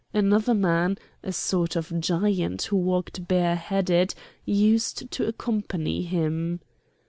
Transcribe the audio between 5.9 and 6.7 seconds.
him.